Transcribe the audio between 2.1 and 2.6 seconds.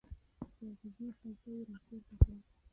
کړه.